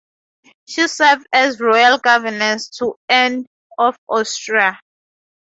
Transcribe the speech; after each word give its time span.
She 0.67 0.87
served 0.87 1.27
as 1.31 1.59
royal 1.59 1.99
governess 1.99 2.69
to 2.79 2.95
Anne 3.07 3.45
of 3.77 3.95
Austria. 4.07 4.79